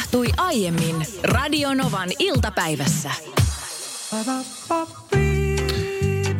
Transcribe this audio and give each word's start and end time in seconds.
tapahtui 0.00 0.26
aiemmin 0.36 1.06
Radionovan 1.22 2.08
iltapäivässä. 2.18 3.10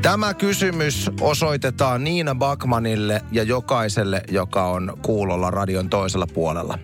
Tämä 0.03 0.35
kysymys 0.35 1.11
osoitetaan 1.21 2.04
Niina 2.04 2.35
Bakmanille 2.35 3.25
ja 3.33 3.43
jokaiselle, 3.43 4.23
joka 4.31 4.67
on 4.67 4.99
kuulolla 5.03 5.51
radion 5.51 5.91
toisella 5.91 6.27
puolella. 6.27 6.79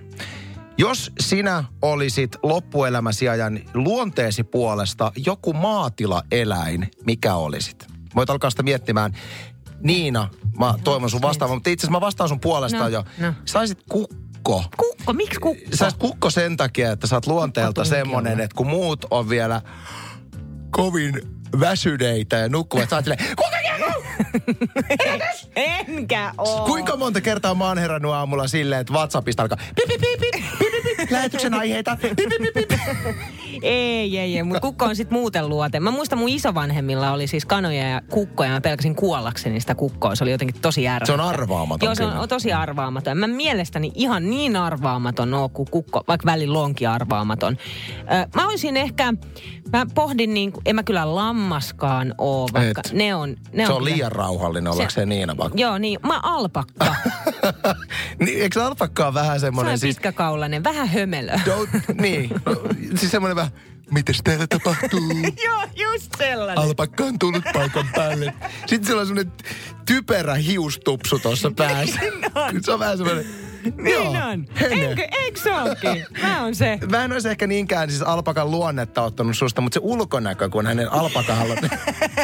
Jos 0.78 1.12
sinä 1.20 1.64
olisit 1.82 2.36
loppuelämäsi 2.42 3.28
ajan 3.28 3.60
luonteesi 3.74 4.44
puolesta 4.44 5.12
joku 5.26 5.52
maatilaeläin, 5.52 6.90
mikä 7.06 7.34
olisit? 7.34 7.86
Voit 8.16 8.30
alkaa 8.30 8.50
sitä 8.50 8.62
miettimään. 8.62 9.12
Niina, 9.80 10.28
mä 10.58 10.74
toivon 10.84 11.10
sun 11.10 11.22
vastaavan, 11.22 11.56
mutta 11.56 11.70
itse 11.70 11.86
asiassa 11.86 11.98
mä 11.98 12.00
vastaan 12.00 12.28
sun 12.28 12.40
puolesta 12.40 12.78
No, 12.78 12.88
jo. 12.88 13.04
no. 13.18 13.32
Saisit 13.44 13.78
kukko. 14.46 14.64
Kukko, 14.76 15.12
miksi 15.12 15.40
kukko? 15.40 15.64
Sä 15.74 15.84
olisit 15.84 16.00
kukko 16.00 16.30
sen 16.30 16.56
takia, 16.56 16.92
että 16.92 17.06
sä 17.06 17.16
oot 17.16 17.26
luonteelta 17.26 17.84
semmonen, 17.84 18.40
että 18.40 18.56
kun 18.56 18.66
muut 18.66 19.04
on 19.10 19.28
vielä 19.28 19.62
kovin 20.70 21.20
väsyneitä 21.60 22.36
ja 22.36 22.48
nukkuvat, 22.48 22.90
sä 22.90 22.96
oot? 22.96 23.04
Enkä 25.56 26.32
oo. 26.38 26.66
Kuinka 26.66 26.96
monta 26.96 27.20
kertaa 27.20 27.54
mä 27.54 27.68
oon 27.68 27.78
herännyt 27.78 28.12
aamulla 28.12 28.48
silleen, 28.48 28.80
että 28.80 28.92
WhatsAppista 28.92 29.42
alkaa 29.42 29.58
pip, 29.74 29.88
pip, 29.88 30.00
pip, 30.00 30.20
pip, 30.20 30.32
pip, 30.58 30.58
pip, 30.58 30.82
pip, 30.82 30.95
lähetyksen 31.10 31.54
aiheita, 31.54 31.96
pip, 32.02 32.16
pip, 32.16 32.28
pip, 32.54 32.68
pip. 32.68 32.80
Ei, 33.62 34.18
ei, 34.18 34.36
ei. 34.36 34.42
Mutta 34.42 34.60
kukko 34.60 34.84
on 34.84 34.96
sitten 34.96 35.18
muuten 35.18 35.48
luote. 35.48 35.80
Mä 35.80 35.90
muistan 35.90 36.18
mun 36.18 36.28
isovanhemmilla 36.28 37.12
oli 37.12 37.26
siis 37.26 37.44
kanoja 37.44 37.88
ja 37.88 38.00
kukkoja. 38.10 38.50
Mä 38.50 38.60
pelkäsin 38.60 38.94
kuollakseni 38.96 39.60
sitä 39.60 39.74
kukkoa. 39.74 40.14
Se 40.14 40.24
oli 40.24 40.30
jotenkin 40.30 40.60
tosi 40.62 40.88
ärsyttävää. 40.88 41.16
Se 41.18 41.22
on 41.28 41.34
arvaamaton 41.34 41.86
Joo, 41.86 41.94
se 41.94 42.04
on, 42.04 42.10
kyllä. 42.10 42.22
on 42.22 42.28
tosi 42.28 42.52
arvaamaton. 42.52 43.18
Mä 43.18 43.26
mielestäni 43.26 43.92
ihan 43.94 44.30
niin 44.30 44.56
arvaamaton 44.56 45.34
oo 45.34 45.48
kuin 45.48 45.68
kukko, 45.70 46.04
vaikka 46.08 46.26
välillä 46.26 46.58
onkin 46.58 46.88
arvaamaton. 46.88 47.56
Ö, 48.00 48.28
mä 48.34 48.46
olisin 48.48 48.76
ehkä, 48.76 49.12
mä 49.72 49.86
pohdin 49.94 50.34
niin, 50.34 50.52
kuin- 50.52 50.62
en 50.66 50.74
mä 50.76 50.82
kyllä 50.82 51.14
lammaskaan 51.14 52.14
oo, 52.18 52.48
vaikka 52.52 52.82
Et. 52.86 52.92
ne 52.92 53.14
on... 53.14 53.36
Ne 53.52 53.66
Se 53.66 53.72
on 53.72 53.78
kyllä- 53.78 53.94
liian 53.94 54.12
rauhallinen 54.12 54.72
ollakseen 54.72 55.08
Niina 55.08 55.34
Bak. 55.34 55.52
Joo, 55.54 55.78
niin. 55.78 55.98
Mä 56.06 56.20
alpakka. 56.22 56.94
niin, 58.20 58.42
eikö 58.42 58.64
alpakka 58.64 59.06
ole 59.06 59.14
vähän 59.14 59.40
Se 59.40 59.46
semmoinen 59.46 59.72
on 59.72 59.78
siis... 59.78 59.96
pitkäkaulainen, 59.96 60.64
vähän 60.64 60.92
hömelö. 61.00 61.32
Don't, 61.32 62.00
niin, 62.00 62.30
no, 62.46 62.62
siis 62.94 63.10
semmoinen 63.10 63.36
vähän, 63.36 63.52
mitäs 63.90 64.20
täällä 64.24 64.46
tapahtuu? 64.46 65.00
Joo, 65.46 65.62
just 65.76 66.12
sellainen. 66.18 66.64
Alpakka 66.64 67.04
on 67.04 67.18
tullut 67.18 67.44
paikan 67.52 67.88
päälle. 67.94 68.34
Sitten 68.66 68.96
on 68.96 69.06
semmoinen 69.06 69.32
typerä 69.86 70.34
hiustupsu 70.34 71.18
tuossa 71.18 71.50
päässä. 71.56 72.00
Se 72.62 72.72
on 72.72 72.78
vähän 72.78 72.98
semmoinen... 72.98 73.26
Niin 73.76 74.22
on. 74.22 74.46
Eikö, 74.70 75.02
eikö 75.12 75.40
se 75.40 75.52
onkin? 75.52 76.06
Mä 76.22 76.42
on 76.42 76.54
se. 76.54 76.78
Mä 76.90 77.04
en 77.04 77.12
olisi 77.12 77.28
ehkä 77.28 77.46
niinkään 77.46 77.90
siis 77.90 78.02
alpakan 78.02 78.50
luonnetta 78.50 79.02
ottanut 79.02 79.36
susta, 79.36 79.60
mutta 79.60 79.74
se 79.74 79.80
ulkonäkö, 79.82 80.48
kun 80.48 80.66
hänen 80.66 80.92
alpakalla, 80.92 81.54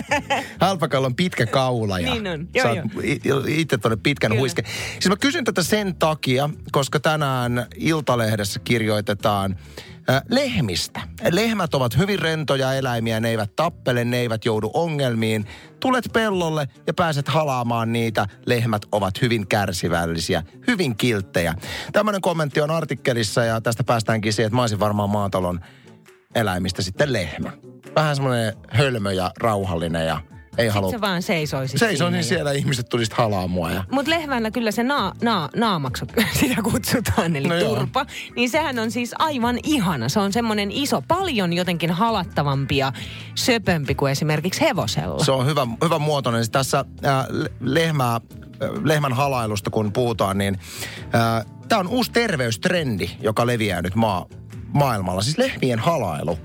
alpakalla 0.60 1.06
on 1.06 1.14
pitkä 1.14 1.46
kaula 1.46 1.98
ja 1.98 2.14
Niin 2.14 2.26
on. 2.26 2.48
Joo, 2.54 2.74
i- 3.04 3.60
itse 3.60 3.78
tuonne 3.78 3.98
pitkän 4.02 4.38
huiske. 4.38 4.62
Siis 4.92 5.08
mä 5.08 5.16
kysyn 5.16 5.44
tätä 5.44 5.62
sen 5.62 5.94
takia, 5.94 6.50
koska 6.72 7.00
tänään 7.00 7.66
Iltalehdessä 7.76 8.60
kirjoitetaan 8.64 9.56
lehmistä. 10.28 11.00
Lehmät 11.30 11.74
ovat 11.74 11.98
hyvin 11.98 12.18
rentoja 12.18 12.74
eläimiä, 12.74 13.20
ne 13.20 13.28
eivät 13.28 13.56
tappele, 13.56 14.04
ne 14.04 14.16
eivät 14.16 14.44
joudu 14.44 14.70
ongelmiin. 14.74 15.46
Tulet 15.80 16.04
pellolle 16.12 16.68
ja 16.86 16.94
pääset 16.94 17.28
halaamaan 17.28 17.92
niitä. 17.92 18.26
Lehmät 18.46 18.82
ovat 18.92 19.22
hyvin 19.22 19.46
kärsivällisiä, 19.46 20.42
hyvin 20.66 20.96
kilttejä. 20.96 21.54
Tämmöinen 21.92 22.20
kommentti 22.20 22.60
on 22.60 22.70
artikkelissa 22.70 23.44
ja 23.44 23.60
tästä 23.60 23.84
päästäänkin 23.84 24.32
siihen, 24.32 24.46
että 24.46 24.56
mä 24.56 24.62
olisin 24.62 24.80
varmaan 24.80 25.10
maatalon 25.10 25.60
eläimistä 26.34 26.82
sitten 26.82 27.12
lehmä. 27.12 27.52
Vähän 27.94 28.16
semmoinen 28.16 28.56
hölmö 28.68 29.12
ja 29.12 29.30
rauhallinen 29.40 30.06
ja 30.06 30.20
ei 30.58 30.68
halua... 30.68 30.90
Se 30.90 31.00
vaan 31.00 31.22
seisoisi 31.22 31.78
Seisoin 31.78 32.24
siellä 32.24 32.52
ihmiset 32.52 32.88
tulisivat 32.88 33.18
halaa 33.18 33.48
mua 33.48 33.70
ja... 33.70 33.84
Mutta 33.90 34.10
lehmällä 34.10 34.50
kyllä 34.50 34.70
se 34.70 34.82
naa, 34.82 35.12
naa, 35.22 35.48
naamaksi 35.56 36.04
sitä 36.40 36.62
kutsutaan, 36.62 37.36
eli 37.36 37.48
No 37.48 37.54
no 37.54 37.60
joo. 37.60 37.76
turpa. 37.76 38.06
Niin 38.36 38.50
sehän 38.50 38.78
on 38.78 38.90
siis 38.90 39.14
aivan 39.18 39.58
ihana. 39.62 40.08
Se 40.08 40.20
on 40.20 40.32
semmoinen 40.32 40.70
iso, 40.72 41.02
paljon 41.08 41.52
jotenkin 41.52 41.90
halattavampi 41.90 42.76
ja 42.76 42.92
söpömpi 43.34 43.94
kuin 43.94 44.12
esimerkiksi 44.12 44.60
hevosella. 44.60 45.24
Se 45.24 45.32
on 45.32 45.46
hyvä, 45.46 45.66
hyvä 45.84 45.98
muotoinen. 45.98 46.42
Siis 46.42 46.50
Tässä 46.50 46.84
äh, 47.04 47.26
lehmää, 47.60 48.14
äh, 48.14 48.20
lehmän 48.84 49.12
halailusta 49.12 49.70
kun 49.70 49.92
puhutaan, 49.92 50.38
niin 50.38 50.58
äh, 51.14 51.46
tämä 51.68 51.80
on 51.80 51.88
uusi 51.88 52.12
terveystrendi, 52.12 53.10
joka 53.20 53.46
leviää 53.46 53.82
nyt 53.82 53.94
maa, 53.94 54.26
maailmalla. 54.72 55.22
Siis 55.22 55.38
lehmien 55.38 55.78
halailu. 55.78 56.38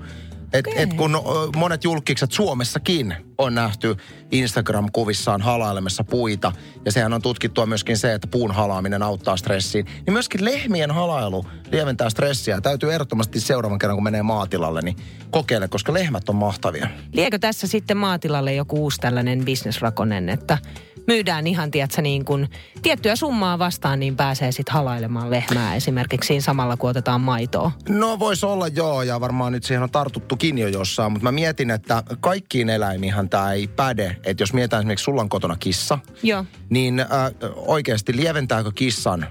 Et, 0.52 0.66
Okei. 0.66 0.82
et 0.82 0.94
kun 0.94 1.22
monet 1.56 1.84
julkikset 1.84 2.32
Suomessakin 2.32 3.16
on 3.38 3.54
nähty 3.54 3.96
Instagram-kuvissaan 4.32 5.42
halailemassa 5.42 6.04
puita, 6.04 6.52
ja 6.84 6.92
sehän 6.92 7.12
on 7.12 7.22
tutkittua 7.22 7.66
myöskin 7.66 7.98
se, 7.98 8.14
että 8.14 8.26
puun 8.26 8.50
halaaminen 8.50 9.02
auttaa 9.02 9.36
stressiin, 9.36 9.84
niin 9.84 10.12
myöskin 10.12 10.44
lehmien 10.44 10.90
halailu 10.90 11.44
lieventää 11.72 12.10
stressiä. 12.10 12.60
Täytyy 12.60 12.92
ehdottomasti 12.92 13.40
seuraavan 13.40 13.78
kerran, 13.78 13.96
kun 13.96 14.04
menee 14.04 14.22
maatilalle, 14.22 14.82
niin 14.82 14.96
kokeile, 15.30 15.68
koska 15.68 15.92
lehmät 15.92 16.28
on 16.28 16.36
mahtavia. 16.36 16.88
Liekö 17.12 17.38
tässä 17.38 17.66
sitten 17.66 17.96
maatilalle 17.96 18.54
joku 18.54 18.82
uusi 18.82 19.00
tällainen 19.00 19.44
bisnesrakonen, 19.44 20.28
että 20.28 20.58
myydään 21.06 21.46
ihan, 21.46 21.70
tiedätkö, 21.70 22.02
niin 22.02 22.24
kuin 22.24 22.48
tiettyä 22.82 23.16
summaa 23.16 23.58
vastaan, 23.58 24.00
niin 24.00 24.16
pääsee 24.16 24.52
sitten 24.52 24.74
halailemaan 24.74 25.30
lehmää 25.30 25.74
esimerkiksi 25.74 26.26
siinä 26.26 26.40
samalla, 26.40 26.76
kun 26.76 26.90
otetaan 26.90 27.20
maitoa. 27.20 27.72
No 27.88 28.18
voisi 28.18 28.46
olla 28.46 28.68
joo, 28.68 29.02
ja 29.02 29.20
varmaan 29.20 29.52
nyt 29.52 29.64
siihen 29.64 29.82
on 29.82 29.90
tartuttukin 29.90 30.58
jo 30.58 30.68
jossain, 30.68 31.12
mutta 31.12 31.24
mä 31.24 31.32
mietin, 31.32 31.70
että 31.70 32.02
kaikkiin 32.20 32.70
eläimiinhan 32.70 33.28
tämä 33.28 33.52
ei 33.52 33.68
päde. 33.68 34.16
Että 34.24 34.42
jos 34.42 34.52
mietitään 34.52 34.80
esimerkiksi, 34.80 35.04
sulla 35.04 35.20
on 35.20 35.28
kotona 35.28 35.56
kissa, 35.56 35.98
Joo. 36.22 36.44
niin 36.70 37.00
äh, 37.00 37.06
oikeasti 37.56 38.16
lieventääkö 38.16 38.70
kissan 38.74 39.26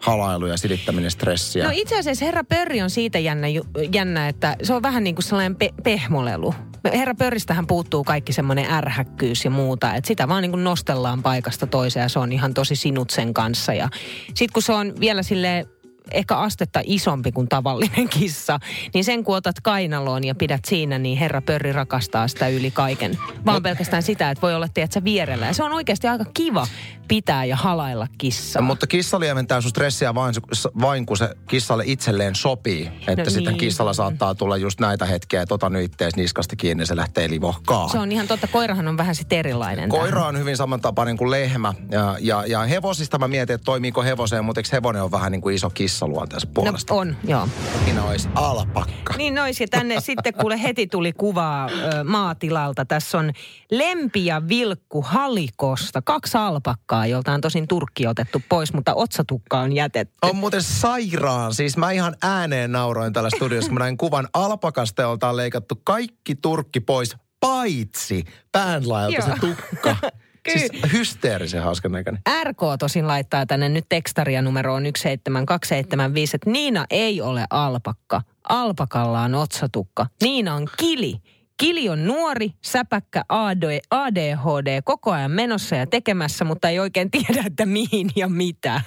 halailu 0.00 0.46
ja 0.46 0.56
silittäminen 0.56 1.10
stressiä? 1.10 1.64
No 1.64 1.70
itse 1.72 1.98
asiassa 1.98 2.24
Herra 2.24 2.44
Pörri 2.44 2.82
on 2.82 2.90
siitä 2.90 3.18
jännä, 3.18 3.46
jännä 3.92 4.28
että 4.28 4.56
se 4.62 4.74
on 4.74 4.82
vähän 4.82 5.04
niin 5.04 5.14
kuin 5.14 5.24
sellainen 5.24 5.56
pe- 5.56 5.74
pehmolelu. 5.82 6.54
Herra 6.92 7.14
Pörristähän 7.14 7.66
puuttuu 7.66 8.04
kaikki 8.04 8.32
semmoinen 8.32 8.70
ärhäkkyys 8.70 9.44
ja 9.44 9.50
muuta, 9.50 9.94
että 9.94 10.08
sitä 10.08 10.28
vaan 10.28 10.42
niin 10.42 10.50
kuin 10.50 10.64
nostellaan 10.64 11.22
paikasta 11.22 11.66
toiseen 11.66 12.02
ja 12.02 12.08
se 12.08 12.18
on 12.18 12.32
ihan 12.32 12.54
tosi 12.54 12.76
sinut 12.76 13.10
sen 13.10 13.34
kanssa. 13.34 13.74
Ja 13.74 13.88
sitten 14.26 14.52
kun 14.52 14.62
se 14.62 14.72
on 14.72 14.94
vielä 15.00 15.22
sille 15.22 15.66
ehkä 16.12 16.36
astetta 16.36 16.80
isompi 16.84 17.32
kuin 17.32 17.48
tavallinen 17.48 18.08
kissa, 18.08 18.58
niin 18.94 19.04
sen 19.04 19.24
kun 19.24 19.36
otat 19.36 19.60
kainaloon 19.62 20.24
ja 20.24 20.34
pidät 20.34 20.64
siinä, 20.64 20.98
niin 20.98 21.18
herra 21.18 21.42
Pörri 21.42 21.72
rakastaa 21.72 22.28
sitä 22.28 22.48
yli 22.48 22.70
kaiken. 22.70 23.18
Vaan 23.46 23.62
pelkästään 23.62 24.02
sitä, 24.02 24.30
että 24.30 24.42
voi 24.42 24.54
olla, 24.54 24.68
tiedätkö, 24.68 25.04
vierellä. 25.04 25.46
Ja 25.46 25.52
se 25.54 25.62
on 25.62 25.72
oikeasti 25.72 26.08
aika 26.08 26.24
kiva 26.34 26.66
pitää 27.08 27.44
ja 27.44 27.56
halailla 27.56 28.06
kissaa. 28.18 28.62
Mutta 28.62 28.86
kissa 28.86 29.20
lieventää 29.20 29.60
sun 29.60 29.70
stressiä 29.70 30.14
vain, 30.14 30.34
vain 30.80 31.06
kun 31.06 31.16
se 31.16 31.34
kissalle 31.48 31.84
itselleen 31.86 32.34
sopii. 32.34 32.86
Että 32.86 33.16
No 33.16 33.24
no 33.24 33.30
sitten 33.30 33.52
niin. 33.52 33.58
kissalla 33.58 33.92
saattaa 33.92 34.34
tulla 34.34 34.56
just 34.56 34.80
näitä 34.80 35.06
hetkiä, 35.06 35.42
että 35.42 35.54
ota 35.54 35.70
nyt 35.70 35.84
ittees 35.84 36.16
niskasta 36.16 36.56
kiinni 36.56 36.82
ja 36.82 36.86
se 36.86 36.96
lähtee 36.96 37.30
livohkaa. 37.30 37.88
Se 37.88 37.98
on 37.98 38.12
ihan 38.12 38.28
totta. 38.28 38.46
Koirahan 38.46 38.88
on 38.88 38.96
vähän 38.96 39.14
sitten 39.14 39.38
erilainen. 39.38 39.88
Koira 39.88 40.26
on 40.26 40.38
hyvin 40.38 40.56
samantapainen 40.56 41.16
kuin 41.16 41.30
lehmä. 41.30 41.74
Ja, 41.90 42.16
ja, 42.20 42.46
ja 42.46 42.60
hevosista 42.60 43.18
mä 43.18 43.28
mietin, 43.28 43.54
että 43.54 43.64
toimiiko 43.64 44.02
hevoseen, 44.02 44.44
mutta 44.44 44.58
eikö 44.58 44.68
hevonen 44.72 45.02
on 45.02 45.10
vähän 45.10 45.32
niin 45.32 45.40
kuin 45.40 45.54
iso 45.54 45.70
kissa 45.70 45.97
luonteensa 46.06 46.46
tähän? 46.46 46.54
puolesta? 46.54 46.94
No 46.94 47.00
on, 47.00 47.16
joo. 47.24 47.48
Siinä 47.84 48.04
olisi 48.04 48.28
alpakka. 48.34 49.14
Niin 49.16 49.34
nois, 49.34 49.60
ja 49.60 49.68
tänne 49.70 50.00
sitten 50.10 50.34
kuule 50.34 50.62
heti 50.62 50.86
tuli 50.86 51.12
kuvaa 51.12 51.68
ö, 51.68 52.04
maatilalta. 52.04 52.84
Tässä 52.84 53.18
on 53.18 53.32
Lempi 53.70 54.26
ja 54.26 54.48
Vilkku 54.48 55.02
Halikosta. 55.02 56.02
Kaksi 56.02 56.38
alpakkaa, 56.38 57.06
jolta 57.06 57.32
on 57.32 57.40
tosin 57.40 57.68
turkki 57.68 58.06
otettu 58.06 58.42
pois, 58.48 58.72
mutta 58.72 58.94
otsatukka 58.94 59.58
on 59.58 59.72
jätetty. 59.72 60.14
On 60.22 60.36
muuten 60.36 60.62
sairaan. 60.62 61.54
Siis 61.54 61.76
mä 61.76 61.90
ihan 61.90 62.16
ääneen 62.22 62.72
nauroin 62.72 63.12
täällä 63.12 63.30
studiossa, 63.30 63.68
kun 63.68 63.78
mä 63.78 63.84
näin 63.84 63.98
kuvan 63.98 64.28
alpakasta, 64.34 65.02
jolta 65.02 65.28
on 65.28 65.36
leikattu 65.36 65.80
kaikki 65.84 66.34
turkki 66.34 66.80
pois, 66.80 67.16
paitsi 67.40 68.24
päänlaajalta 68.52 69.22
se 69.22 69.46
Joo. 69.84 69.94
siis 70.50 70.92
hysteerisen 70.92 71.62
hauskan 71.62 71.92
näköinen. 71.92 72.22
RK 72.44 72.60
tosin 72.78 73.06
laittaa 73.06 73.46
tänne 73.46 73.68
nyt 73.68 73.86
tekstaria 73.88 74.42
numeroon 74.42 74.82
17275, 74.82 76.36
että 76.36 76.50
Niina 76.50 76.86
ei 76.90 77.20
ole 77.20 77.44
alpakka. 77.50 78.22
Alpakalla 78.48 79.20
on 79.22 79.34
otsatukka. 79.34 80.06
Niina 80.22 80.54
on 80.54 80.68
kili. 80.76 81.14
Kili 81.56 81.88
on 81.88 82.06
nuori, 82.06 82.50
säpäkkä 82.64 83.24
AD, 83.28 83.80
ADHD, 83.90 84.82
koko 84.84 85.12
ajan 85.12 85.30
menossa 85.30 85.76
ja 85.76 85.86
tekemässä, 85.86 86.44
mutta 86.44 86.68
ei 86.68 86.78
oikein 86.78 87.10
tiedä, 87.10 87.42
että 87.46 87.66
mihin 87.66 88.10
ja 88.16 88.28
mitä. 88.28 88.80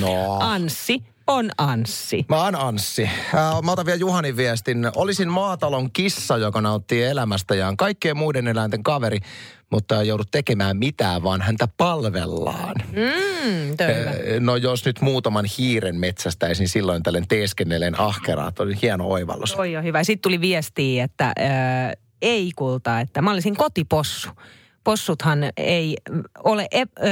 No. 0.00 0.38
Anssi, 0.40 1.02
on 1.26 1.50
Anssi. 1.58 2.24
Mä 2.28 2.44
oon 2.44 2.54
Anssi. 2.56 3.02
Äh, 3.04 3.62
Mä 3.62 3.72
otan 3.72 3.86
vielä 3.86 3.98
Juhanin 3.98 4.36
viestin. 4.36 4.90
Olisin 4.96 5.28
maatalon 5.28 5.92
kissa, 5.92 6.36
joka 6.36 6.60
nauttii 6.60 7.02
elämästä 7.02 7.54
ja 7.54 7.68
on 7.68 7.76
kaikkien 7.76 8.16
muiden 8.16 8.46
eläinten 8.46 8.82
kaveri, 8.82 9.18
mutta 9.70 10.00
ei 10.00 10.08
joudu 10.08 10.22
tekemään 10.30 10.76
mitään, 10.76 11.22
vaan 11.22 11.40
häntä 11.42 11.68
palvellaan. 11.76 12.74
Mm. 12.92 13.70
Äh, 13.70 14.40
No 14.40 14.56
jos 14.56 14.84
nyt 14.84 15.00
muutaman 15.00 15.44
hiiren 15.58 15.96
metsästäisin 15.96 16.68
silloin 16.68 17.02
tällöin 17.02 17.28
teeskennellen 17.28 18.00
ahkeraa, 18.00 18.52
oli 18.58 18.74
hieno 18.82 19.06
oivallus. 19.08 19.52
Toi 19.52 19.76
on 19.76 19.84
hyvä. 19.84 20.04
Sitten 20.04 20.22
tuli 20.22 20.40
viestiä, 20.40 21.04
että 21.04 21.24
äh, 21.26 21.92
ei 22.22 22.52
kulta, 22.56 23.00
että 23.00 23.22
mä 23.22 23.30
olisin 23.30 23.56
kotipossu. 23.56 24.30
Possuthan 24.84 25.38
ei 25.56 25.96
ole, 26.44 26.66
ep, 26.70 26.90
äh, 26.98 27.04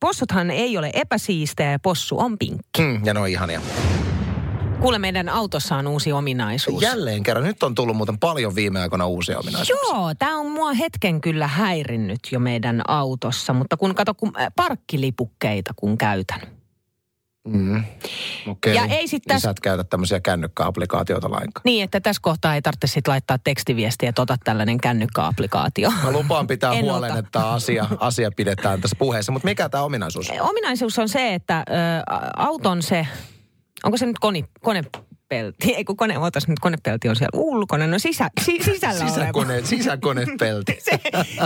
possuthan 0.00 0.50
ei 0.50 0.78
ole 0.78 0.90
epäsiistejä 0.94 1.72
ja 1.72 1.78
possu 1.78 2.18
on 2.18 2.38
pinkki. 2.38 2.82
Mm, 2.82 3.04
ja 3.04 3.14
ne 3.14 3.20
on 3.20 3.28
ihania. 3.28 3.60
Kuule, 4.80 4.98
meidän 4.98 5.28
autossa 5.28 5.76
on 5.76 5.86
uusi 5.86 6.12
ominaisuus. 6.12 6.82
Jälleen 6.82 7.22
kerran. 7.22 7.44
Nyt 7.44 7.62
on 7.62 7.74
tullut 7.74 7.96
muuten 7.96 8.18
paljon 8.18 8.54
viime 8.54 8.80
aikoina 8.80 9.06
uusia 9.06 9.38
ominaisuuksia. 9.38 9.94
Joo, 9.94 10.14
tämä 10.18 10.38
on 10.38 10.50
mua 10.50 10.72
hetken 10.72 11.20
kyllä 11.20 11.46
häirinnyt 11.46 12.20
jo 12.32 12.40
meidän 12.40 12.82
autossa, 12.88 13.52
mutta 13.52 13.76
kun 13.76 13.94
kato, 13.94 14.14
kun 14.14 14.32
äh, 14.40 14.46
parkkilipukkeita 14.56 15.72
kun 15.76 15.98
käytän. 15.98 16.40
Mm. 17.46 17.84
Okei. 18.48 18.74
Ja 18.74 18.84
ei 18.84 19.08
sit 19.08 19.22
täs- 19.32 19.42
Sä 19.42 19.50
et 19.50 19.60
käytä 19.60 19.84
tämmöisiä 19.84 20.20
kännykkäapplikaatioita 20.20 21.30
lainkaan. 21.30 21.62
Niin, 21.64 21.84
että 21.84 22.00
tässä 22.00 22.20
kohtaa 22.22 22.54
ei 22.54 22.62
tarvitse 22.62 22.86
sit 22.86 23.08
laittaa 23.08 23.38
tekstiviestiä, 23.44 24.08
että 24.08 24.22
ota 24.22 24.36
tällainen 24.44 24.78
kännykkäapplikaatio. 24.78 25.90
Mä 26.04 26.12
lupaan 26.12 26.46
pitää 26.46 26.72
En 26.78 26.84
huolen, 26.84 27.10
ota. 27.10 27.18
että 27.18 27.48
asia, 27.50 27.86
asia 28.00 28.30
pidetään 28.36 28.80
tässä 28.80 28.96
puheessa. 28.98 29.32
Mutta 29.32 29.48
mikä 29.48 29.68
tämä 29.68 29.82
ominaisuus 29.84 30.30
on? 30.30 30.40
Ominaisuus 30.40 30.98
on 30.98 31.08
se, 31.08 31.34
että 31.34 31.58
ö, 31.68 31.72
auton 32.36 32.82
se, 32.82 33.06
onko 33.84 33.96
se 33.96 34.06
nyt 34.06 34.18
koni, 34.18 34.44
konepelti, 35.28 35.74
ei 35.74 35.84
kun 35.84 35.96
kone, 35.96 36.18
ootas 36.18 36.48
nyt 36.48 36.58
konepelti 36.58 37.08
on 37.08 37.16
siellä 37.16 37.40
ulkona, 37.40 37.86
no 37.86 37.98
sisä, 37.98 38.30
si, 38.40 38.58
sisällä 38.64 39.00
oleva. 39.04 39.14
Sisäkone, 39.14 39.64
sisäkonepelti. 39.64 40.78
se, 40.90 41.00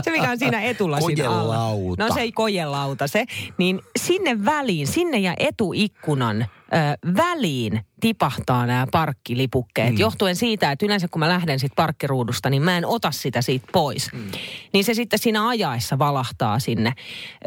se, 0.05 0.11
mikä 0.11 0.31
on 0.31 0.39
siinä 0.39 0.63
etulasin 0.63 1.29
alla. 1.29 1.57
No 1.99 2.15
se 2.15 2.21
ei 2.21 2.33
kojelauta 2.33 3.07
se. 3.07 3.25
Niin 3.59 3.81
sinne 3.97 4.45
väliin, 4.45 4.87
sinne 4.87 5.19
ja 5.19 5.35
etuikkunan 5.39 6.47
ö, 6.75 7.13
väliin 7.17 7.81
tipahtaa 8.01 8.67
nämä 8.67 8.87
parkkilipukkeet. 8.93 9.91
Mm. 9.91 9.99
Johtuen 9.99 10.37
siitä, 10.37 10.73
että 10.73 10.87
yleensä 10.87 11.09
kun 11.09 11.21
mä 11.21 11.29
lähden 11.29 11.59
sit 11.59 11.73
parkkiruudusta, 11.77 12.51
niin 12.51 12.63
mä 12.63 12.79
en 12.79 12.87
ota 12.87 13.11
sitä 13.11 13.43
siitä 13.43 13.67
pois. 13.73 14.13
Mm. 14.13 14.31
Niin 14.73 14.85
se 14.85 14.95
sitten 14.95 15.19
siinä 15.19 15.49
ajaessa 15.49 15.99
valahtaa 15.99 16.59
sinne. 16.59 16.93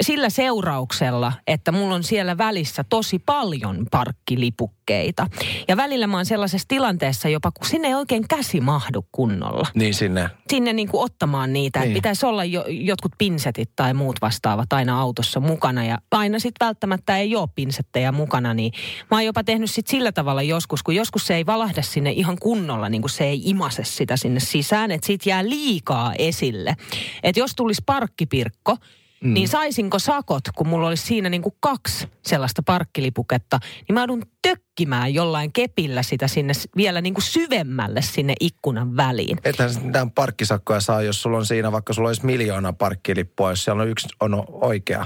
Sillä 0.02 0.30
seurauksella, 0.30 1.34
että 1.48 1.72
mulla 1.72 1.96
on 1.96 2.04
siellä 2.04 2.38
välissä 2.38 2.84
tosi 2.90 3.20
paljon 3.20 3.86
parkkilipukkeita. 3.92 5.28
Ja 5.68 5.78
välillä 5.78 6.08
mä 6.08 6.18
oon 6.18 6.26
sellaisessa 6.26 6.68
tilanteessa 6.68 7.30
jopa, 7.30 7.52
kun 7.52 7.66
sinne 7.68 7.88
ei 7.88 7.96
oikein 7.96 8.28
käsi 8.28 8.62
mahdu 8.62 9.06
kunnolla 9.12 9.68
Niin 9.74 9.94
sinne. 9.94 10.30
Sinne 10.50 10.74
niin 10.74 10.88
kuin 10.88 11.04
ottamaan 11.04 11.54
niitä. 11.54 11.80
Niin. 11.80 11.94
Pitäisi 11.94 12.26
olla 12.26 12.44
jo, 12.46 12.66
jotkut 12.68 13.12
pinsetit 13.18 13.70
tai 13.76 13.94
muut 13.94 14.16
vastaavat 14.22 14.74
aina 14.74 15.00
autossa 15.02 15.40
mukana. 15.40 15.86
Ja 15.86 15.98
aina 16.12 16.40
sitten 16.40 16.66
välttämättä 16.66 17.18
ei 17.18 17.36
ole 17.36 17.50
pinsettejä 17.56 18.12
mukana. 18.12 18.54
Niin 18.54 18.72
mä 19.12 19.18
oon 19.18 19.26
jopa 19.26 19.44
tehnyt 19.44 19.72
sit 19.72 19.88
sillä 19.88 20.12
tavalla 20.12 20.42
joskus, 20.42 20.84
kun 20.84 20.96
joskus 20.96 21.28
se 21.28 21.36
ei 21.36 21.46
valahda 21.46 21.82
sinne 21.82 22.12
ihan 22.12 22.38
kunnolla, 22.42 22.90
niin 22.90 23.02
kuin 23.02 23.12
se 23.12 23.24
ei 23.24 23.42
imase 23.46 23.84
sitä 23.84 24.18
sinne 24.18 24.40
sisään. 24.40 24.92
Että 24.92 25.08
siitä 25.08 25.30
jää 25.30 25.50
liikaa 25.50 26.14
esille. 26.14 26.76
Että 27.24 27.40
jos 27.40 27.56
tulisi 27.56 27.82
parkkipirkko, 27.86 28.78
Mm. 29.26 29.34
Niin 29.34 29.48
saisinko 29.48 30.00
sakot, 30.00 30.44
kun 30.56 30.68
mulla 30.68 30.88
olisi 30.88 31.06
siinä 31.06 31.30
niin 31.30 31.42
kuin 31.42 31.56
kaksi 31.60 32.08
sellaista 32.26 32.64
parkkilipuketta, 32.64 33.60
niin 33.88 33.94
mä 33.94 34.00
joudun 34.00 34.24
tökkimään 34.42 35.14
jollain 35.14 35.54
kepillä 35.54 36.04
sitä 36.04 36.28
sinne 36.28 36.54
vielä 36.78 37.02
niin 37.02 37.14
kuin 37.14 37.24
syvemmälle 37.24 38.02
sinne 38.02 38.34
ikkunan 38.40 38.98
väliin. 38.98 39.38
Ethän 39.44 39.70
mitään 39.84 40.12
parkkisakkoja 40.12 40.80
saa, 40.80 41.02
jos 41.02 41.22
sulla 41.22 41.38
on 41.38 41.46
siinä, 41.46 41.72
vaikka 41.72 41.94
sulla 41.94 42.10
olisi 42.10 42.26
miljoona 42.26 42.74
parkkilippua, 42.74 43.50
jos 43.50 43.64
siellä 43.64 43.82
on 43.82 43.90
yksi 43.90 44.08
on 44.20 44.44
oikea. 44.48 45.06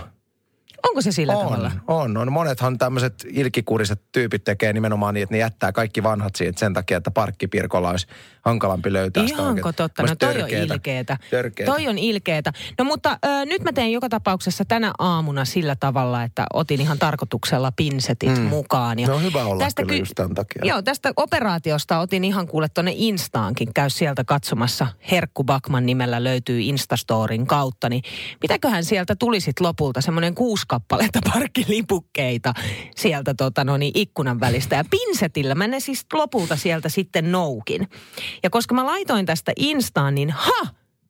Onko 0.87 1.01
se 1.01 1.11
sillä 1.11 1.37
on, 1.37 1.45
tavalla? 1.45 1.71
on, 1.87 2.17
on. 2.17 2.31
Monethan 2.31 2.77
tämmöiset 2.77 3.25
ilkikuriset 3.29 4.01
tyypit 4.11 4.43
tekee 4.43 4.73
nimenomaan 4.73 5.13
niin, 5.13 5.23
että 5.23 5.35
ne 5.35 5.39
jättää 5.39 5.71
kaikki 5.71 6.03
vanhat 6.03 6.35
siitä 6.35 6.59
sen 6.59 6.73
takia, 6.73 6.97
että 6.97 7.11
parkkipirkolla 7.11 7.89
olisi 7.89 8.07
hankalampi 8.49 8.93
löytää 8.93 9.27
sitä 9.27 9.41
Ihanko 9.41 9.67
oikein. 9.69 9.75
totta? 9.75 10.03
No 10.03 10.15
toi 10.15 10.29
on 10.29 10.35
törkeetä- 10.35 10.73
ilkeetä. 10.73 11.17
Törkeetä. 11.31 11.71
Toi 11.71 11.87
on 11.87 11.97
ilkeetä. 11.97 12.53
No 12.79 12.85
mutta 12.85 13.17
ö, 13.25 13.45
nyt 13.45 13.63
mä 13.63 13.73
teen 13.73 13.91
joka 13.91 14.09
tapauksessa 14.09 14.65
tänä 14.65 14.91
aamuna 14.99 15.45
sillä 15.45 15.75
tavalla, 15.79 16.23
että 16.23 16.45
otin 16.53 16.81
ihan 16.81 16.99
tarkoituksella 16.99 17.71
pinsetit 17.75 18.37
mm. 18.37 18.41
mukaan. 18.43 18.99
Ja 18.99 19.07
No 19.07 19.19
hyvä 19.19 19.43
olla 19.45 19.67
kyllä 19.75 19.93
just 19.95 20.11
tämän 20.15 20.35
takia. 20.35 20.61
Joo, 20.63 20.81
tästä 20.81 21.11
operaatiosta 21.15 21.99
otin 21.99 22.23
ihan 22.23 22.47
kuule 22.47 22.67
tuonne 22.69 22.93
Instaankin. 22.95 23.73
Käy 23.73 23.89
sieltä 23.89 24.23
katsomassa. 24.23 24.87
Herkku 25.11 25.43
Bakman 25.43 25.85
nimellä 25.85 26.23
löytyy 26.23 26.61
Instastorin 26.61 27.47
kautta. 27.47 27.89
Niin 27.89 28.01
mitäköhän 28.41 28.85
sieltä 28.85 29.15
tuli 29.15 29.39
sit 29.39 29.59
lopulta 29.59 30.01
semmoinen 30.01 30.35
kuusi 30.35 30.63
kappaletta 30.67 31.19
parkkilipukkeita 31.33 32.53
sieltä 32.95 33.33
tota, 33.33 33.63
no 33.63 33.77
niin, 33.77 33.91
ikkunan 33.95 34.39
välistä. 34.39 34.75
Ja 34.75 34.83
pinsetillä 34.91 35.55
mä 35.55 35.67
ne 35.67 35.79
siis 35.79 36.05
lopulta 36.13 36.55
sieltä 36.55 36.89
sitten 36.89 37.31
noukin. 37.31 37.87
Ja 38.43 38.49
koska 38.49 38.75
mä 38.75 38.85
laitoin 38.85 39.25
tästä 39.25 39.51
Instaan, 39.55 40.15
niin 40.15 40.29
ha! 40.29 40.67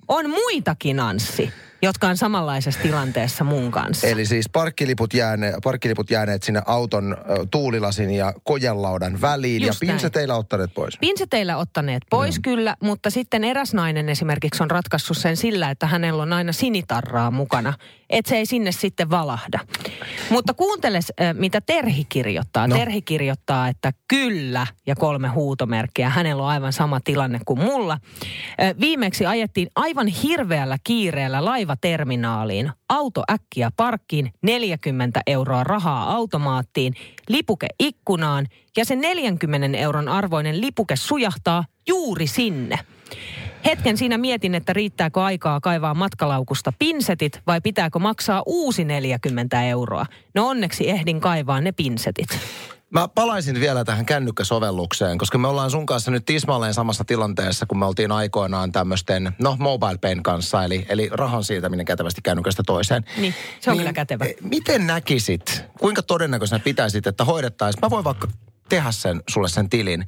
On 0.07 0.29
muitakin 0.29 0.99
Anssi, 0.99 1.53
jotka 1.81 2.07
on 2.07 2.17
samanlaisessa 2.17 2.81
tilanteessa 2.81 3.43
mun 3.43 3.71
kanssa. 3.71 4.07
Eli 4.07 4.25
siis 4.25 4.49
parkkiliput, 4.49 5.13
jääne, 5.13 5.53
parkkiliput 5.63 6.11
jääneet 6.11 6.43
sinne 6.43 6.61
auton 6.65 7.17
tuulilasin 7.51 8.11
ja 8.11 8.33
kojelaudan 8.43 9.21
väliin 9.21 9.61
Just 9.61 9.81
ja 9.81 9.87
näin. 9.87 9.95
pinseteillä 9.95 10.35
ottaneet 10.35 10.73
pois. 10.73 10.97
Pinseteillä 10.99 11.57
ottaneet 11.57 12.03
pois 12.09 12.35
mm. 12.37 12.41
kyllä, 12.41 12.75
mutta 12.83 13.09
sitten 13.09 13.43
eräs 13.43 13.73
nainen 13.73 14.09
esimerkiksi 14.09 14.63
on 14.63 14.71
ratkaissut 14.71 15.17
sen 15.17 15.37
sillä, 15.37 15.69
että 15.69 15.87
hänellä 15.87 16.23
on 16.23 16.33
aina 16.33 16.51
sinitarraa 16.51 17.31
mukana, 17.31 17.73
että 18.09 18.29
se 18.29 18.37
ei 18.37 18.45
sinne 18.45 18.71
sitten 18.71 19.09
valahda. 19.09 19.59
Mutta 20.29 20.53
kuunteles, 20.53 21.13
äh, 21.21 21.33
mitä 21.33 21.61
Terhi 21.61 22.05
kirjoittaa. 22.09 22.67
No. 22.67 22.75
Terhi 22.75 23.01
kirjoittaa, 23.01 23.67
että 23.67 23.93
kyllä 24.07 24.67
ja 24.87 24.95
kolme 24.95 25.27
huutomerkkiä. 25.27 26.09
Hänellä 26.09 26.43
on 26.43 26.49
aivan 26.49 26.73
sama 26.73 26.99
tilanne 26.99 27.39
kuin 27.45 27.59
mulla. 27.59 27.93
Äh, 27.93 28.75
Viimeksi 28.79 29.25
ajettiin 29.25 29.67
aivan 29.75 30.07
hirveällä 30.07 30.77
kiireellä 30.83 31.45
laivaterminaaliin. 31.69 32.71
Auto 32.89 33.23
äkkiä 33.31 33.71
parkkiin, 33.77 34.33
40 34.41 35.21
euroa 35.27 35.63
rahaa 35.63 36.15
automaattiin, 36.15 36.93
lipuke 37.27 37.67
ikkunaan 37.79 38.47
ja 38.77 38.85
se 38.85 38.95
40 38.95 39.77
euron 39.77 40.07
arvoinen 40.07 40.61
lipuke 40.61 40.95
sujahtaa 40.95 41.65
juuri 41.87 42.27
sinne. 42.27 42.79
Hetken 43.65 43.97
siinä 43.97 44.17
mietin, 44.17 44.55
että 44.55 44.73
riittääkö 44.73 45.23
aikaa 45.23 45.59
kaivaa 45.59 45.93
matkalaukusta 45.93 46.73
pinsetit 46.79 47.41
vai 47.47 47.61
pitääkö 47.61 47.99
maksaa 47.99 48.43
uusi 48.45 48.85
40 48.85 49.63
euroa. 49.63 50.05
No 50.35 50.47
onneksi 50.47 50.89
ehdin 50.89 51.19
kaivaa 51.19 51.61
ne 51.61 51.71
pinsetit. 51.71 52.29
Mä 52.89 53.07
palaisin 53.07 53.59
vielä 53.59 53.85
tähän 53.85 54.05
kännykkäsovellukseen, 54.05 55.17
koska 55.17 55.37
me 55.37 55.47
ollaan 55.47 55.71
sun 55.71 55.85
kanssa 55.85 56.11
nyt 56.11 56.25
tismalleen 56.25 56.73
samassa 56.73 57.03
tilanteessa, 57.03 57.65
kun 57.65 57.79
me 57.79 57.85
oltiin 57.85 58.11
aikoinaan 58.11 58.71
tämmöisten, 58.71 59.35
no 59.39 59.55
mobile 59.59 59.97
pen 59.97 60.23
kanssa, 60.23 60.63
eli, 60.63 60.85
eli 60.89 61.09
rahan 61.11 61.43
siirtäminen 61.43 61.85
kätevästi 61.85 62.21
kännykästä 62.21 62.63
toiseen. 62.65 63.05
Niin, 63.17 63.33
se 63.59 63.71
on 63.71 63.77
kyllä 63.77 63.93
kätevä. 63.93 64.25
eh, 64.25 64.35
Miten 64.41 64.87
näkisit, 64.87 65.63
kuinka 65.79 66.01
todennäköisenä 66.03 66.59
pitäisit, 66.59 67.07
että 67.07 67.25
hoidettaisiin, 67.25 67.79
mä 67.85 67.89
voin 67.89 68.03
vaikka 68.03 68.27
tehdä 68.69 68.91
sen, 68.91 69.23
sulle 69.29 69.49
sen 69.49 69.69
tilin, 69.69 70.05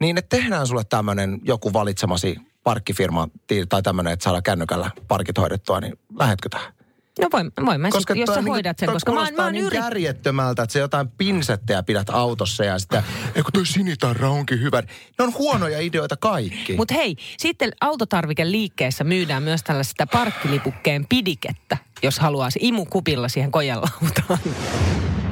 niin 0.00 0.18
että 0.18 0.36
tehdään 0.36 0.66
sulle 0.66 0.84
tämmöinen 0.84 1.40
joku 1.44 1.72
valitsemasi 1.72 2.36
parkkifirma 2.64 3.28
tai 3.68 3.82
tämmöinen, 3.82 4.12
että 4.12 4.24
saadaan 4.24 4.42
kännykällä 4.42 4.90
parkit 5.08 5.38
hoidettua, 5.38 5.80
niin 5.80 5.98
lähetkö 6.18 6.48
tähän? 6.48 6.72
No 7.20 7.28
voin, 7.32 7.52
voin 7.66 7.80
mä 7.80 7.90
sit, 7.90 8.16
jos 8.16 8.26
sä 8.26 8.34
niinku- 8.34 8.50
hoidat 8.50 8.78
sen, 8.78 8.92
koska 8.92 9.12
mä 9.12 9.20
oon, 9.20 9.34
mä 9.36 9.44
oon 9.44 9.52
niin 9.52 9.64
yrit... 9.64 9.80
järjettömältä, 9.80 10.62
että 10.62 10.72
se 10.72 10.78
jotain 10.78 11.08
pinsettejä 11.08 11.82
pidät 11.82 12.10
autossa 12.10 12.64
ja 12.64 12.78
sitten, 12.78 13.02
eikö 13.34 13.50
toi 13.52 13.66
sinitarra 13.66 14.30
onkin 14.30 14.60
hyvä. 14.60 14.82
Ne 15.18 15.24
on 15.24 15.34
huonoja 15.34 15.80
ideoita 15.80 16.16
kaikki. 16.16 16.76
Mutta 16.76 16.94
hei, 16.94 17.16
sitten 17.38 17.72
autotarvikeliikkeessä 17.80 19.04
myydään 19.04 19.42
myös 19.42 19.62
tällaista 19.62 20.06
parkkilipukkeen 20.06 21.06
pidikettä, 21.08 21.76
jos 22.02 22.18
haluaa 22.18 22.48
imukupilla 22.60 23.28
siihen 23.28 23.50
kojelautaan. 23.50 24.38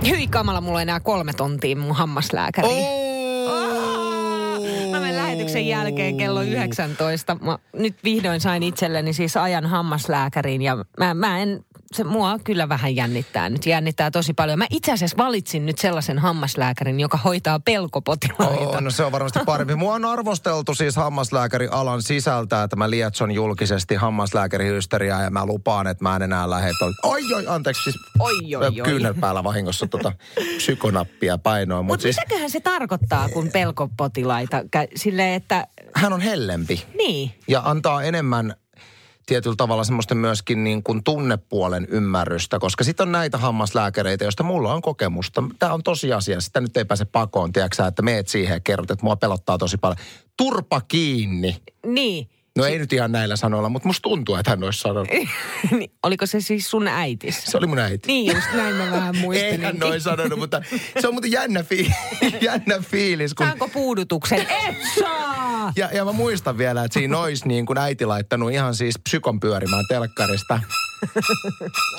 Hyi 0.09 0.27
kamala, 0.27 0.61
mulla 0.61 0.79
on 0.79 0.83
enää 0.83 1.01
kolme 1.01 1.33
tontia 1.33 1.77
mun 1.77 1.95
hammaslääkäriin. 1.95 3.11
Menen 4.93 5.17
lähetyksen 5.17 5.67
jälkeen 5.67 6.17
kello 6.17 6.43
19. 6.43 7.37
Mä 7.41 7.59
nyt 7.73 7.97
vihdoin 8.05 8.41
sain 8.41 8.63
itselleni 8.63 9.13
siis 9.13 9.37
ajan 9.37 9.67
hammaslääkäriin 9.67 10.63
ja 10.63 10.85
mä, 10.99 11.15
mä 11.15 11.39
en 11.39 11.65
se 11.95 12.05
mua 12.05 12.39
kyllä 12.45 12.69
vähän 12.69 12.97
jännittää 12.97 13.49
nyt. 13.49 13.67
Jännittää 13.67 14.11
tosi 14.11 14.35
paljon. 14.35 14.59
Mä 14.59 14.67
itse 14.71 14.93
asiassa 14.93 15.17
valitsin 15.17 15.67
nyt 15.67 15.79
sellaisen 15.79 16.19
hammaslääkärin, 16.19 17.01
joka 17.01 17.17
hoitaa 17.17 17.61
pelkopotilaita. 17.61 18.69
Oh, 18.69 18.81
no 18.81 18.91
se 18.91 19.05
on 19.05 19.13
varmasti 19.13 19.39
parempi. 19.47 19.75
Mua 19.75 19.95
on 19.95 20.05
arvosteltu 20.05 20.75
siis 20.75 20.97
hammaslääkärialan 20.97 22.03
sisältä, 22.03 22.63
että 22.63 22.77
mä 22.77 22.91
lietson 22.91 23.33
julkisesti 23.33 23.95
hammaslääkärihysteriaa 23.95 25.23
ja 25.23 25.31
mä 25.31 25.47
lupaan, 25.47 25.87
että 25.87 26.05
mä 26.05 26.17
en 26.17 26.23
enää 26.23 26.51
lähde. 26.51 26.71
Oi, 27.03 27.35
oi, 27.35 27.45
anteeksi, 27.47 27.83
siis 27.83 27.97
Oi, 28.19 28.57
oi, 28.57 28.67
oi. 28.67 28.73
kyynel 28.85 29.15
päällä 29.15 29.45
vahingossa 29.45 29.87
tota 29.87 30.13
psykonappia 30.57 31.39
painoa. 31.39 31.83
Mutta 31.83 31.93
Mut 31.93 32.01
siis 32.01 32.17
mitäköhän 32.17 32.51
se 32.51 32.61
tarkoittaa, 32.61 33.29
kun 33.29 33.49
pelkopotilaita, 33.53 34.63
silleen, 34.97 35.35
että 35.35 35.67
hän 35.95 36.13
on 36.13 36.21
hellempi 36.21 36.85
niin, 36.95 37.31
ja 37.49 37.63
antaa 37.65 38.03
enemmän 38.03 38.55
tietyllä 39.31 39.57
tavalla 39.57 39.85
semmoista 39.85 40.15
myöskin 40.15 40.65
niin 40.65 40.83
kuin 40.83 41.05
tunnepuolen 41.05 41.87
ymmärrystä, 41.91 42.59
koska 42.59 42.85
sitten 42.85 43.09
on 43.09 43.13
näitä 43.13 43.39
hammaslääkäreitä, 43.39 44.25
joista 44.25 44.43
mulla 44.43 44.75
on 44.75 44.83
kokemusta. 44.83 45.43
Tämä 45.59 45.73
on 45.75 45.83
tosiasia, 45.83 46.41
sitä 46.41 46.61
nyt 46.61 46.77
ei 46.77 46.85
pääse 46.85 47.05
pakoon, 47.05 47.53
tiedätkö 47.53 47.87
että 47.87 48.03
meet 48.03 48.29
siihen 48.29 48.55
ja 48.55 48.61
kerrot, 48.61 48.91
että 48.91 49.05
mua 49.05 49.17
pelottaa 49.17 49.59
tosi 49.59 49.77
paljon. 49.77 49.97
Turpa 50.37 50.81
kiinni. 50.81 51.57
niin. 51.87 52.29
No 52.59 52.65
ei 52.65 52.79
nyt 52.79 52.93
ihan 52.93 53.13
näillä 53.13 53.37
sanoilla, 53.37 53.69
mutta 53.69 53.89
musta 53.89 54.03
tuntuu, 54.03 54.35
että 54.37 54.51
hän 54.51 54.65
olisi 54.65 54.81
sanonut. 54.81 55.09
Niin, 55.71 55.91
Oliko 56.03 56.27
se 56.27 56.41
siis 56.41 56.71
sun 56.71 56.89
äitis? 56.89 57.43
Se 57.45 57.57
oli 57.59 57.67
mun 57.67 57.79
äiti. 57.79 58.07
Niin 58.07 58.35
just 58.35 58.47
näin 58.55 58.75
mä 58.77 58.91
vähän 58.91 59.17
muistelin. 59.21 59.55
Ei 59.61 59.67
hän 59.67 59.79
noin 59.79 60.01
sanonut, 60.01 60.39
mutta 60.39 60.63
se 61.01 61.09
on 61.09 61.15
muuten 61.15 61.33
jännä, 61.33 61.63
fi- 61.63 61.93
jännä 62.41 62.79
fiilis. 62.81 63.35
Kun, 63.35 63.47
Saanko 63.47 63.69
puudutuksen? 63.69 64.41
Et 64.69 64.77
saa! 64.99 65.73
ja, 65.77 65.89
ja 65.93 66.05
mä 66.05 66.13
muistan 66.13 66.59
vielä, 66.59 66.85
että 66.85 66.95
siinä 66.99 67.19
olisi 67.19 67.49
niin 67.49 67.67
kuin 67.67 67.79
äiti 67.79 68.07
laittanut 68.07 68.53
ihan 68.53 68.75
siis 68.75 68.95
psykon 69.05 69.41
pyörimään 69.41 69.85
telkkarista. 69.89 70.61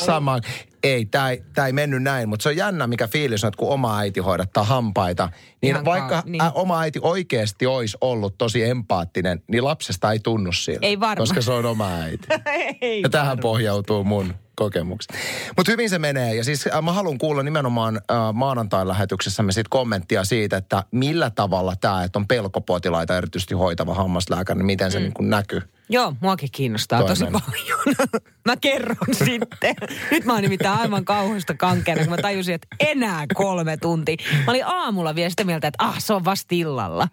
Sama. 0.06 0.40
Ei, 0.84 1.06
tämä 1.06 1.30
ei, 1.30 1.44
tää 1.54 1.66
ei 1.68 1.74
mennyt 1.74 2.04
näin, 2.04 2.30
mutta 2.30 2.44
se 2.44 2.50
on 2.50 2.56
jännä, 2.56 2.88
mikä 2.88 3.08
fiilis 3.08 3.44
on, 3.44 3.48
että 3.48 3.58
kun 3.58 3.70
oma 3.70 4.00
äiti 4.00 4.20
hoidattaa 4.20 4.64
hampaita. 4.64 5.30
Niin 5.62 5.70
Ihan 5.72 5.86
vaikka 5.86 6.10
kaa- 6.10 6.24
niin. 6.26 6.42
ä, 6.44 6.52
oma 6.52 6.82
äiti 6.82 7.00
oikeasti 7.02 7.66
olisi 7.66 7.98
ollut 8.02 8.38
tosi 8.38 8.64
empaattinen, 8.64 9.44
niin 9.48 9.64
lapsesta 9.64 10.12
ei 10.12 10.20
tunnu 10.20 10.52
siltä. 10.52 10.80
Ei 10.88 11.00
varmaan. 11.00 11.18
Koska 11.18 11.42
se 11.42 11.52
on 11.52 11.66
oma 11.66 11.88
äiti. 11.94 12.28
Ei 12.82 13.02
Ja 13.02 13.10
tähän 13.10 13.40
pohjautuu 13.40 14.04
mun 14.04 14.34
kokemukset. 14.56 15.16
Mutta 15.58 15.72
hyvin 15.72 15.90
se 15.90 16.00
menee. 16.00 16.36
Ja 16.36 16.44
siis 16.44 16.68
äh, 16.68 16.82
mä 16.84 16.94
haluan 16.94 17.18
kuulla 17.18 17.44
nimenomaan 17.44 17.96
äh, 17.96 18.18
maanantain 18.34 18.88
lähetyksessämme 18.88 19.52
sit 19.52 19.68
kommenttia 19.68 20.24
siitä, 20.24 20.58
että 20.58 20.84
millä 20.92 21.30
tavalla 21.30 21.76
tämä, 21.76 22.04
että 22.04 22.20
on 22.20 22.28
pelkopotilaita 22.28 23.18
erityisesti 23.18 23.54
hoitava 23.54 23.94
hammaslääkäri, 23.94 24.58
niin 24.58 24.66
miten 24.66 24.92
se 24.92 24.98
Mm. 25.00 25.04
niin 25.04 25.14
kun 25.14 25.30
näkyy. 25.30 25.62
Joo, 25.90 26.14
muakin 26.22 26.50
kiinnostaa 26.52 27.04
tosi 27.04 27.24
Toinen. 27.24 27.42
paljon. 27.42 27.80
mä 28.48 28.58
kerron 28.58 29.16
sitten. 29.26 29.76
Nyt 30.12 30.26
mä 30.26 30.34
oon 30.34 30.42
nimittäin 30.42 30.80
aivan 30.80 31.06
kauhuista 31.06 31.54
kankeena, 31.54 32.02
kun 32.02 32.10
mä 32.10 32.18
tajusin, 32.22 32.56
että 32.56 32.68
enää 32.80 33.26
kolme 33.34 33.78
tuntia. 33.78 34.16
Mä 34.46 34.52
olin 34.52 34.66
aamulla 34.66 35.16
vielä 35.16 35.30
sitä 35.30 35.44
mieltä, 35.44 35.68
että 35.68 35.86
ah, 35.86 36.00
se 36.00 36.14
on 36.14 36.26
vasta 36.26 36.48
illalla. 36.52 37.08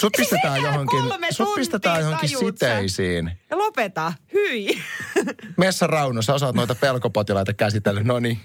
Sut 0.00 0.12
pistetään 0.16 0.58
enää 0.58 0.72
johonkin, 0.72 1.00
sut 1.30 1.54
pistetään 1.54 2.00
johonkin 2.00 2.28
siteisiin. 2.28 3.32
Ja 3.50 3.58
lopeta, 3.58 4.12
hyi. 4.32 4.82
Messa 5.56 5.86
Rauno, 5.86 6.22
sä 6.22 6.34
osaat 6.34 6.54
noita 6.54 6.74
pelkopotilaita 6.74 7.52
käsitellä. 7.52 8.02
No 8.02 8.18
niin, 8.20 8.40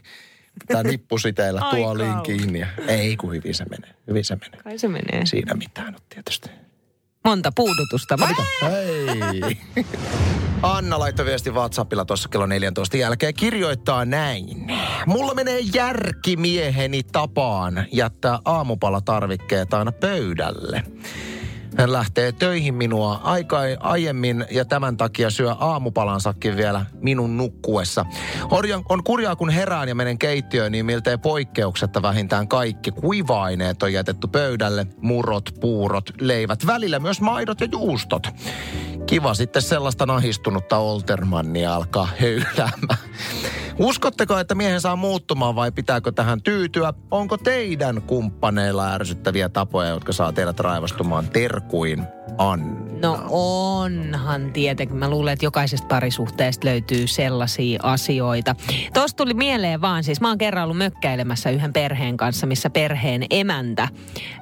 tää 0.68 0.84
nippusiteillä 0.84 1.62
tuoliin 1.72 2.22
kiinni. 2.24 2.60
Ja, 2.60 2.68
ei 2.88 3.18
kun 3.18 3.32
hyvin 3.34 3.54
se 3.54 3.66
menee, 3.66 3.96
hyvin 4.08 4.25
se 4.25 4.36
menee. 4.36 4.60
Kai 4.64 4.78
se 4.78 4.88
menee. 4.88 5.25
Siinä 5.25 5.54
mitään 5.54 5.94
nyt 5.94 6.04
tietysti. 6.10 6.50
Monta 7.25 7.52
puudutusta. 7.56 8.18
vai? 8.20 8.34
Hei. 8.62 9.58
Anna 10.62 11.00
laittoi 11.00 11.25
viesti 11.25 11.52
WhatsAppilla 11.52 12.06
tuossa 12.06 12.30
kello 12.30 12.46
14 12.46 12.98
jälkeen. 12.98 13.34
Kirjoittaa 13.34 14.06
näin. 14.06 14.72
Mulla 15.06 15.34
menee 15.34 15.60
järki 15.60 16.38
mieheni 16.38 17.04
tapaan 17.04 17.86
jättää 17.92 18.40
aamupalatarvikkeet 18.46 19.74
aina 19.74 19.92
pöydälle. 19.92 20.84
Hän 21.77 21.94
lähtee 21.94 22.32
töihin 22.32 22.74
minua 22.74 23.20
aika 23.24 23.58
aiemmin 23.79 24.46
ja 24.51 24.65
tämän 24.65 24.98
takia 24.98 25.29
syö 25.29 25.55
aamupalansakin 25.60 26.58
vielä 26.58 26.86
minun 27.01 27.38
nukkuessa. 27.38 28.05
Orjan, 28.51 28.84
on 28.89 29.03
kurjaa, 29.03 29.36
kun 29.36 29.50
herään 29.50 29.89
ja 29.89 29.96
menen 29.96 30.17
keittiöön, 30.17 30.72
niin 30.72 30.86
miltei 30.86 31.17
poikkeuksetta 31.17 32.01
vähintään 32.01 32.48
kaikki 32.48 32.91
kuiva-aineet 32.91 33.84
on 33.84 33.94
jätetty 33.94 34.27
pöydälle. 34.27 34.88
Murot, 35.01 35.50
puurot, 35.62 36.10
leivät, 36.22 36.67
välillä 36.67 37.00
myös 37.00 37.22
maidot 37.22 37.62
ja 37.62 37.67
juustot. 37.72 38.27
Kiva 39.05 39.34
sitten 39.34 39.62
sellaista 39.62 40.05
nahistunutta 40.05 40.77
Oltermannia 40.77 41.75
alkaa 41.75 42.08
höyläämään. 42.22 43.00
Uskotteko, 43.79 44.38
että 44.38 44.55
miehen 44.55 44.82
saa 44.82 44.96
muuttumaan 44.96 45.55
vai 45.55 45.72
pitääkö 45.72 46.12
tähän 46.12 46.41
tyytyä? 46.41 46.94
Onko 47.12 47.38
teidän 47.38 48.01
kumppaneilla 48.01 48.94
ärsyttäviä 48.94 49.50
tapoja, 49.50 49.89
jotka 49.89 50.13
saa 50.13 50.34
teidät 50.34 50.60
raivostumaan 50.60 51.29
terkuin? 51.65 52.03
Anna. 52.38 52.75
No 53.01 53.25
onhan 53.29 54.53
tietenkin. 54.53 54.98
Mä 54.98 55.10
luulen, 55.10 55.34
että 55.34 55.45
jokaisesta 55.45 55.88
parisuhteesta 55.88 56.67
löytyy 56.67 57.07
sellaisia 57.07 57.79
asioita. 57.84 58.55
Tuosta 58.93 59.17
tuli 59.17 59.34
mieleen 59.34 59.81
vaan, 59.81 60.03
siis 60.03 60.22
mä 60.22 60.27
oon 60.27 60.38
kerran 60.38 60.63
ollut 60.63 60.77
mökkäilemässä 60.77 61.50
yhden 61.50 61.74
perheen 61.74 62.17
kanssa, 62.17 62.48
missä 62.48 62.69
perheen 62.69 63.25
emäntä 63.29 63.88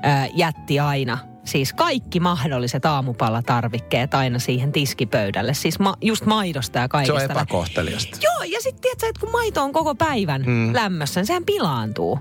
ää, 0.02 0.28
jätti 0.34 0.80
aina 0.80 1.18
Siis 1.46 1.74
kaikki 1.74 2.20
mahdolliset 2.20 2.86
aamupalatarvikkeet 2.86 4.14
aina 4.14 4.40
siihen 4.40 4.72
tiskipöydälle. 4.72 5.54
Siis 5.54 5.80
ma- 5.80 5.98
just 6.02 6.26
maidosta 6.26 6.80
ja 6.80 6.84
Se 6.84 6.88
kaikesta. 6.88 7.14
on 7.14 7.32
epäkohteliasta. 7.32 8.18
Joo, 8.22 8.44
ja 8.44 8.62
sitten 8.62 8.82
tiedätkö, 8.82 9.08
että 9.08 9.20
kun 9.20 9.32
maito 9.32 9.64
on 9.64 9.74
koko 9.74 9.96
päivän 9.96 10.44
mm. 10.46 10.74
lämmössä, 10.74 11.20
niin 11.20 11.28
sehän 11.28 11.46
pilaantuu. 11.46 12.20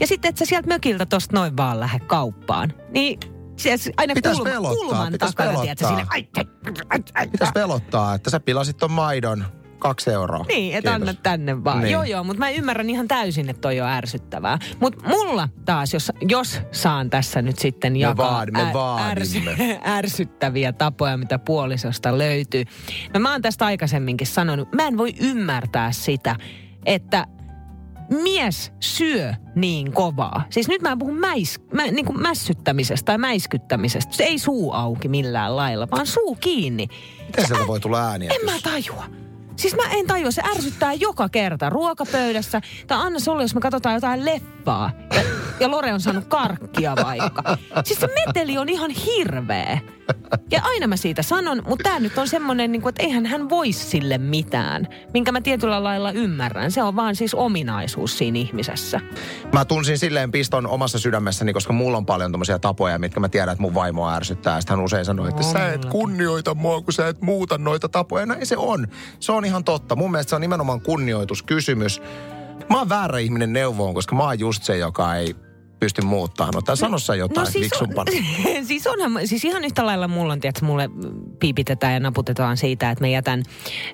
Ja 0.00 0.06
sitten, 0.06 0.28
että 0.28 0.38
sä 0.38 0.44
sieltä 0.44 0.68
mökiltä 0.68 1.06
tosta 1.06 1.36
noin 1.36 1.56
vaan 1.56 1.80
lähde 1.80 1.98
kauppaan. 1.98 2.72
Niin 2.90 3.18
se 3.64 3.92
aina 3.96 4.14
Pitäis 4.14 4.36
kulma, 4.36 4.50
pelottaa, 4.50 4.86
kulman 4.86 5.12
pitäis 5.12 5.34
takana, 5.34 5.60
tiedätkö, 5.60 5.86
pelottaa. 6.64 7.26
Pitäisi 7.32 7.52
pelottaa, 7.52 8.14
että 8.14 8.30
sä 8.30 8.40
pilasit 8.40 8.76
ton 8.76 8.90
maidon 8.90 9.44
kaksi 9.78 10.10
euroa. 10.10 10.44
Niin, 10.48 10.76
että 10.76 10.90
Kiitos. 10.90 11.08
anna 11.08 11.20
tänne 11.22 11.64
vaan. 11.64 11.80
Niin. 11.80 11.92
Joo, 11.92 12.02
joo, 12.02 12.24
mutta 12.24 12.38
mä 12.38 12.50
ymmärrän 12.50 12.90
ihan 12.90 13.08
täysin, 13.08 13.50
että 13.50 13.60
toi 13.60 13.80
on 13.80 13.88
ärsyttävää. 13.88 14.58
Mutta 14.80 15.08
mulla 15.08 15.48
taas, 15.64 15.94
jos, 15.94 16.12
jos 16.28 16.60
saan 16.72 17.10
tässä 17.10 17.42
nyt 17.42 17.58
sitten 17.58 17.96
jakaa 17.96 18.44
vaad- 18.44 18.50
me 18.50 18.70
vaadimme. 18.72 19.80
ärsyttäviä 19.98 20.72
tapoja, 20.72 21.16
mitä 21.16 21.38
puolisosta 21.38 22.18
löytyy. 22.18 22.64
No 23.14 23.20
mä 23.20 23.32
oon 23.32 23.42
tästä 23.42 23.64
aikaisemminkin 23.66 24.26
sanonut, 24.26 24.72
mä 24.72 24.86
en 24.86 24.98
voi 24.98 25.14
ymmärtää 25.20 25.92
sitä, 25.92 26.36
että 26.86 27.26
mies 28.10 28.72
syö 28.80 29.34
niin 29.54 29.92
kovaa. 29.92 30.44
Siis 30.50 30.68
nyt 30.68 30.82
mä 30.82 30.92
en 30.92 30.98
puhu 30.98 31.12
mäis, 31.12 31.60
mä, 31.72 31.82
niin 31.82 32.04
kuin 32.04 32.22
mässyttämisestä 32.22 33.04
tai 33.04 33.18
mäiskyttämisestä. 33.18 34.16
Se 34.16 34.24
ei 34.24 34.38
suu 34.38 34.72
auki 34.72 35.08
millään 35.08 35.56
lailla, 35.56 35.88
vaan 35.90 36.06
suu 36.06 36.36
kiinni. 36.40 36.88
Miten 37.26 37.46
sieltä 37.46 37.66
voi 37.66 37.80
tulla 37.80 38.08
ääniä? 38.08 38.30
En 38.34 38.44
mä 38.44 38.58
tajua. 38.62 39.04
Siis 39.56 39.76
mä 39.76 39.82
en 39.90 40.06
tajua, 40.06 40.30
se 40.30 40.42
ärsyttää 40.50 40.92
joka 40.92 41.28
kerta 41.28 41.70
ruokapöydässä. 41.70 42.60
Tai 42.86 42.98
anna 43.00 43.18
se 43.18 43.30
olla, 43.30 43.42
jos 43.42 43.54
me 43.54 43.60
katsotaan 43.60 43.94
jotain 43.94 44.24
leffaa. 44.24 44.90
Ja, 45.14 45.22
ja 45.60 45.70
Lore 45.70 45.92
on 45.92 46.00
saanut 46.00 46.24
karkkia 46.24 46.96
vaikka. 47.04 47.58
Siis 47.84 48.00
se 48.00 48.08
meteli 48.26 48.58
on 48.58 48.68
ihan 48.68 48.90
hirveä. 48.90 49.78
Ja 50.50 50.60
aina 50.64 50.86
mä 50.86 50.96
siitä 50.96 51.22
sanon, 51.22 51.62
mutta 51.68 51.82
tämä 51.82 52.00
nyt 52.00 52.18
on 52.18 52.28
semmoinen, 52.28 52.72
niin 52.72 52.88
että 52.88 53.02
eihän 53.02 53.26
hän 53.26 53.48
voi 53.48 53.72
sille 53.72 54.18
mitään. 54.18 54.88
Minkä 55.14 55.32
mä 55.32 55.40
tietyllä 55.40 55.84
lailla 55.84 56.10
ymmärrän. 56.10 56.70
Se 56.70 56.82
on 56.82 56.96
vaan 56.96 57.16
siis 57.16 57.34
ominaisuus 57.34 58.18
siinä 58.18 58.38
ihmisessä. 58.38 59.00
Mä 59.52 59.64
tunsin 59.64 59.98
silleen 59.98 60.30
piston 60.30 60.66
omassa 60.66 60.98
sydämessäni, 60.98 61.52
koska 61.52 61.72
mulla 61.72 61.96
on 61.96 62.06
paljon 62.06 62.32
tommosia 62.32 62.58
tapoja, 62.58 62.98
mitkä 62.98 63.20
mä 63.20 63.28
tiedän, 63.28 63.52
että 63.52 63.62
mun 63.62 63.74
vaimoa 63.74 64.14
ärsyttää. 64.14 64.60
Sitten 64.60 64.76
hän 64.76 64.84
usein 64.84 65.04
sanoo, 65.04 65.28
että 65.28 65.42
sä 65.42 65.72
et 65.72 65.84
kunnioita 65.84 66.54
mua, 66.54 66.80
kun 66.80 66.92
sä 66.92 67.08
et 67.08 67.20
muuta 67.20 67.58
noita 67.58 67.88
tapoja. 67.88 68.26
Näin 68.26 68.46
se 68.46 68.56
on. 68.56 68.88
Se 69.20 69.32
on 69.32 69.44
ihan 69.44 69.64
totta. 69.64 69.96
Mun 69.96 70.10
mielestä 70.10 70.30
se 70.30 70.36
on 70.36 70.40
nimenomaan 70.40 70.80
kunnioituskysymys. 70.80 72.02
Mä 72.68 72.78
oon 72.78 72.88
väärä 72.88 73.18
ihminen 73.18 73.52
neuvoon, 73.52 73.94
koska 73.94 74.16
mä 74.16 74.22
oon 74.22 74.38
just 74.38 74.62
se, 74.62 74.76
joka 74.76 75.14
ei 75.14 75.36
pysty 75.84 76.02
muuttamaan. 76.02 76.54
No, 76.54 76.62
tai 76.62 76.76
sano 76.76 76.98
sä 76.98 77.14
jotain 77.14 77.44
no, 77.44 77.50
siis 77.50 77.72
on, 77.72 77.88
siis 78.68 78.86
onhan, 78.86 79.26
siis 79.28 79.44
ihan 79.44 79.64
yhtä 79.64 79.86
lailla 79.86 80.08
mulla 80.08 80.32
on, 80.32 80.40
tiedätkö, 80.40 80.66
mulle 80.66 80.90
piipitetään 81.40 81.92
ja 81.94 82.00
naputetaan 82.00 82.56
siitä, 82.56 82.90
että 82.90 83.04
mä 83.04 83.08
jätän 83.08 83.42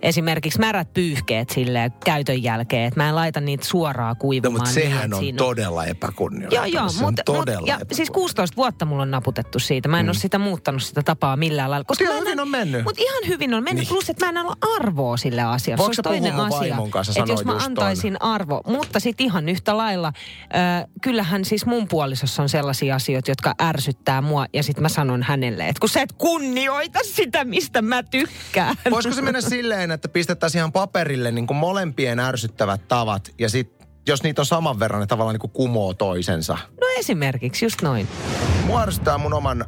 esimerkiksi 0.03 0.59
märät 0.59 0.93
pyyhkeet 0.95 1.51
sille 1.51 1.93
käytön 2.05 2.43
jälkeen, 2.43 2.85
että 2.85 3.01
mä 3.01 3.09
en 3.09 3.15
laita 3.15 3.41
niitä 3.41 3.65
suoraan 3.67 4.11
No, 4.11 4.15
kuivumaan. 4.21 4.53
mutta 4.53 4.81
niin, 4.81 4.89
sehän 4.89 5.05
että 5.05 5.17
on 5.17 5.23
siinä 5.23 5.37
todella 5.37 5.85
epäkunnioittavaa. 5.85 6.67
Joo, 6.67 6.81
joo, 6.83 6.89
se 6.89 7.01
mutta 7.05 7.23
todella 7.25 7.61
mut, 7.61 7.69
ja 7.69 7.79
siis 7.93 8.11
16 8.11 8.57
vuotta 8.57 8.85
mulla 8.85 9.03
on 9.03 9.11
naputettu 9.11 9.59
siitä. 9.59 9.89
Mä 9.89 10.01
en 10.01 10.07
mm. 10.07 10.09
ole 10.09 10.15
sitä 10.17 10.39
muuttanut 10.39 10.83
sitä 10.83 11.03
tapaa 11.03 11.37
millään 11.37 11.71
lailla. 11.71 11.85
Mutta 11.89 12.05
ihan 12.05 12.15
mä 12.15 12.19
en- 12.21 12.27
hyvin 12.27 12.41
on 12.41 12.49
mennyt. 12.51 12.85
Mutta 12.85 13.03
ihan 13.03 13.23
hyvin 13.29 13.55
on 13.55 13.65
mennyt, 13.65 13.75
Niin. 13.75 13.89
niin. 13.89 13.95
plus 13.95 14.11
että 14.11 14.33
mä 14.33 14.41
en 14.41 14.47
ole 14.47 14.57
arvoa 14.81 15.17
sille 15.17 15.43
asialle. 15.43 15.83
Se 15.83 15.87
olisi 15.87 16.03
toinen 16.03 16.35
asia. 16.35 16.77
kanssa 16.91 17.13
että 17.21 17.33
jos 17.33 17.45
mä 17.45 17.57
antaisin 17.57 18.23
arvo, 18.23 18.61
mutta 18.67 19.01
sitten 19.01 19.25
ihan 19.27 19.49
yhtä 19.49 19.77
lailla, 19.77 20.09
äh, 20.09 20.85
kyllähän 21.03 21.45
siis 21.45 21.67
mun 21.67 21.80
mun 21.81 21.89
puolisossa 21.89 22.43
on 22.43 22.49
sellaisia 22.49 22.95
asioita, 22.95 23.31
jotka 23.31 23.55
ärsyttää 23.63 24.21
mua 24.21 24.47
ja 24.53 24.63
sitten 24.63 24.83
mä 24.83 24.89
sanon 24.89 25.23
hänelle, 25.23 25.69
että 25.69 25.81
kun 25.81 25.89
sä 25.89 26.03
et 26.03 26.13
kunnioita 26.13 26.99
sitä, 27.03 27.45
mistä 27.45 27.83
mä 27.83 28.03
tykkään. 28.03 28.77
Voisiko 28.91 29.15
se 29.15 29.23
mennä 29.23 29.41
silleen, 29.41 29.91
että 29.91 30.09
pistettäisiin 30.09 30.59
ihan 30.61 30.73
paperille 30.73 31.31
niin 31.31 31.47
kuin 31.47 31.57
molempien 31.57 32.19
ärsyttävät 32.19 32.89
tavat 32.89 33.35
ja 33.39 33.49
sitten 33.49 33.89
jos 34.09 34.23
niitä 34.23 34.43
on 34.43 34.47
saman 34.47 34.79
verran, 34.79 35.01
ne 35.01 35.07
tavallaan 35.07 35.35
niin 35.35 35.41
kuin 35.41 35.51
kumoo 35.51 35.95
toisensa. 35.95 36.59
No 36.81 36.87
esimerkiksi, 36.99 37.65
just 37.65 37.83
noin. 37.83 38.09
Mua 38.67 38.83
ärsyttää 38.83 39.19
mun 39.19 39.35
oman 39.35 39.65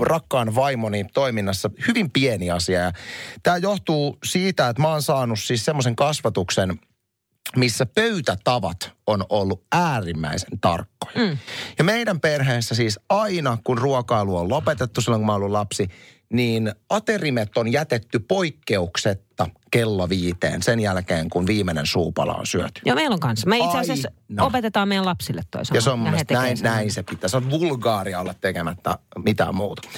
rakkaan 0.00 0.54
vaimoni 0.54 1.04
toiminnassa 1.14 1.70
hyvin 1.88 2.10
pieni 2.10 2.50
asia. 2.50 2.80
Ja 2.80 2.92
tämä 3.42 3.56
johtuu 3.56 4.18
siitä, 4.24 4.68
että 4.68 4.82
mä 4.82 4.88
oon 4.88 5.02
saanut 5.02 5.40
siis 5.40 5.64
semmoisen 5.64 5.96
kasvatuksen, 5.96 6.78
missä 7.56 7.86
pöytätavat 7.86 8.92
on 9.06 9.24
ollut 9.28 9.62
äärimmäisen 9.72 10.60
tarkkoja. 10.60 11.12
Mm. 11.14 11.38
Ja 11.78 11.84
meidän 11.84 12.20
perheessä 12.20 12.74
siis 12.74 13.00
aina, 13.08 13.58
kun 13.64 13.78
ruokailu 13.78 14.36
on 14.36 14.48
lopetettu 14.48 15.00
silloin, 15.00 15.20
kun 15.20 15.26
mä 15.26 15.34
ollut 15.34 15.50
lapsi, 15.50 15.88
niin 16.32 16.72
aterimet 16.90 17.56
on 17.56 17.72
jätetty 17.72 18.18
poikkeuksetta 18.18 19.46
kello 19.70 20.08
viiteen 20.08 20.62
sen 20.62 20.80
jälkeen, 20.80 21.30
kun 21.30 21.46
viimeinen 21.46 21.86
suupala 21.86 22.34
on 22.34 22.46
syöty. 22.46 22.80
Joo, 22.84 22.94
meillä 22.94 23.14
on 23.14 23.20
kanssa. 23.20 23.48
Me 23.48 23.58
itse 23.58 23.78
asiassa 23.78 24.08
Aina. 24.30 24.44
opetetaan 24.44 24.88
meidän 24.88 25.04
lapsille 25.04 25.42
toisaalta. 25.50 25.76
Ja 25.76 25.80
se 25.80 25.90
on 25.90 26.04
näin, 26.30 26.58
näin 26.62 26.92
se 26.92 27.02
pitää. 27.02 27.28
Se 27.28 27.36
on 27.36 27.50
vulgaaria 27.50 28.20
olla 28.20 28.34
tekemättä 28.34 28.98
mitään 29.24 29.54
muuta 29.54 29.88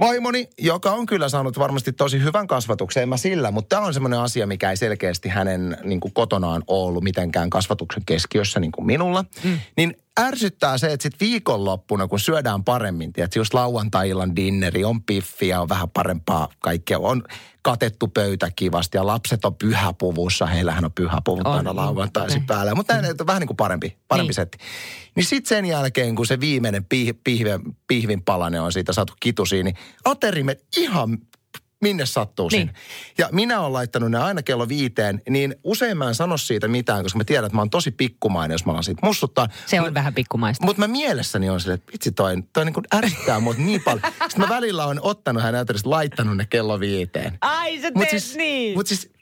vaimoni, 0.00 0.48
joka 0.58 0.92
on 0.92 1.06
kyllä 1.06 1.28
saanut 1.28 1.58
varmasti 1.58 1.92
tosi 1.92 2.22
hyvän 2.22 2.46
kasvatuksen, 2.46 3.02
en 3.02 3.08
mä 3.08 3.16
sillä, 3.16 3.50
mutta 3.50 3.76
tämä 3.76 3.86
on 3.86 3.94
semmoinen 3.94 4.20
asia, 4.20 4.46
mikä 4.46 4.70
ei 4.70 4.76
selkeästi 4.76 5.28
hänen 5.28 5.76
niin 5.84 6.00
kuin 6.00 6.14
kotonaan 6.14 6.62
ollut 6.66 7.04
mitenkään 7.04 7.50
kasvatuksen 7.50 8.02
keskiössä 8.06 8.60
niin 8.60 8.72
kuin 8.72 8.86
minulla. 8.86 9.24
Mm. 9.44 9.58
Niin 9.76 9.96
ärsyttää 10.20 10.78
se, 10.78 10.92
että 10.92 11.02
sitten 11.02 11.28
viikonloppuna, 11.28 12.08
kun 12.08 12.20
syödään 12.20 12.64
paremmin, 12.64 13.12
että 13.16 13.38
just 13.38 13.54
lauantai-illan 13.54 14.36
dinneri, 14.36 14.84
on 14.84 15.02
piffiä, 15.02 15.60
on 15.60 15.68
vähän 15.68 15.90
parempaa 15.90 16.48
kaikkea, 16.60 16.98
on 16.98 17.24
katettu 17.62 18.08
pöytä 18.08 18.50
kivasti 18.56 18.98
ja 18.98 19.06
lapset 19.06 19.44
on 19.44 19.54
pyhäpuvussa, 19.54 20.46
heillähän 20.46 20.84
on 20.84 20.92
pyhäpuvut 20.92 21.46
on, 21.46 21.52
aina 21.52 21.76
lauantaisin 21.76 22.36
okay. 22.36 22.46
päällä, 22.46 22.74
mutta 22.74 22.94
mm. 22.94 23.00
on 23.20 23.26
vähän 23.26 23.40
niin 23.40 23.46
kuin 23.46 23.56
parempi, 23.56 23.96
parempi 24.08 24.28
niin. 24.28 24.34
setti. 24.34 24.58
Niin 25.16 25.24
sitten 25.24 25.48
sen 25.48 25.64
jälkeen, 25.64 26.14
kun 26.14 26.26
se 26.26 26.40
viimeinen 26.40 26.84
pih, 26.84 27.14
pihve, 27.24 27.60
pihvin 27.86 28.22
palane 28.22 28.60
on 28.60 28.72
siitä 28.72 28.92
saatu 28.92 29.12
kitusiin, 29.20 29.64
niin 29.64 29.76
aterimet 30.04 30.64
ihan 30.76 31.18
minne 31.84 32.06
sattuu 32.06 32.48
niin. 32.48 32.70
Ja 33.18 33.28
minä 33.32 33.60
olen 33.60 33.72
laittanut 33.72 34.10
ne 34.10 34.18
aina 34.18 34.42
kello 34.42 34.68
viiteen, 34.68 35.22
niin 35.28 35.54
usein 35.64 35.96
mä 35.96 36.08
en 36.08 36.14
sano 36.14 36.36
siitä 36.36 36.68
mitään, 36.68 37.02
koska 37.02 37.18
mä 37.18 37.24
tiedän, 37.24 37.44
että 37.44 37.56
mä 37.56 37.60
oon 37.60 37.70
tosi 37.70 37.90
pikkumainen, 37.90 38.54
jos 38.54 38.66
mä 38.66 38.72
alan 38.72 38.84
siitä 38.84 39.06
mussuttaa. 39.06 39.48
Se 39.66 39.80
on 39.80 39.92
M- 39.92 39.94
vähän 39.94 40.14
pikkumaista. 40.14 40.66
Mutta 40.66 40.80
mä 40.80 40.88
mielessäni 40.88 41.50
on 41.50 41.60
silleen, 41.60 41.78
että 41.78 41.92
vitsi 41.92 42.12
toi, 42.12 42.36
toi 42.52 42.64
niin 42.64 42.74
kuin 42.74 42.84
ärsyttää 42.94 43.40
mut 43.40 43.58
niin 43.58 43.82
paljon. 43.82 44.02
Sitten 44.12 44.40
mä 44.40 44.48
välillä 44.48 44.86
on 44.86 44.98
ottanut 45.02 45.42
hänen 45.42 45.66
laittanut 45.84 46.36
ne 46.36 46.46
kello 46.50 46.80
viiteen. 46.80 47.38
Ai 47.40 47.80
sä 47.80 47.90
teet 47.90 48.10
siis, 48.10 48.36
niin. 48.36 48.78
Mutta 48.78 48.88
siis 48.88 49.13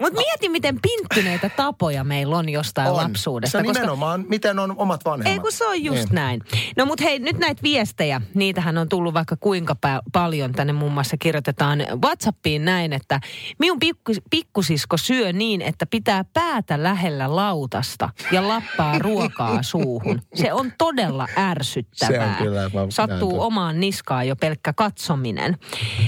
mutta 0.00 0.20
mieti, 0.20 0.48
miten 0.48 0.78
pinttyneitä 0.82 1.48
tapoja 1.48 2.04
meillä 2.04 2.36
on 2.38 2.48
jostain 2.48 2.88
on. 2.88 2.96
lapsuudesta. 2.96 3.52
Se 3.52 3.58
on 3.58 3.64
koska... 3.64 3.80
nimenomaan, 3.80 4.24
miten 4.28 4.58
on 4.58 4.74
omat 4.76 5.04
vanhemmat. 5.04 5.32
Ei 5.32 5.38
kun 5.38 5.52
se 5.52 5.66
on 5.66 5.84
just 5.84 5.98
niin. 5.98 6.14
näin. 6.14 6.40
No 6.76 6.86
mutta 6.86 7.04
hei, 7.04 7.18
nyt 7.18 7.38
näitä 7.38 7.62
viestejä, 7.62 8.20
niitähän 8.34 8.78
on 8.78 8.88
tullut 8.88 9.14
vaikka 9.14 9.36
kuinka 9.40 9.76
pa- 9.86 10.02
paljon. 10.12 10.52
Tänne 10.52 10.72
muun 10.72 10.92
muassa 10.92 11.16
kirjoitetaan 11.16 11.78
Whatsappiin 12.04 12.64
näin, 12.64 12.92
että 12.92 13.20
minun 13.58 13.78
pikku, 13.78 14.12
pikkusisko 14.30 14.96
syö 14.96 15.32
niin, 15.32 15.62
että 15.62 15.86
pitää 15.86 16.24
päätä 16.32 16.82
lähellä 16.82 17.36
lautasta 17.36 18.08
ja 18.32 18.48
lappaa 18.48 18.98
ruokaa 18.98 19.62
suuhun. 19.72 20.22
Se 20.34 20.52
on 20.52 20.72
todella 20.78 21.26
ärsyttävää. 21.38 22.34
Se 22.36 22.42
on 22.42 22.46
kyllä. 22.46 22.70
Sattuu 22.88 23.40
omaan 23.40 23.80
niskaan 23.80 24.28
jo 24.28 24.36
pelkkä 24.36 24.72
katsominen. 24.72 25.56